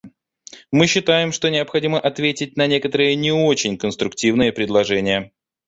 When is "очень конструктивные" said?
3.31-4.51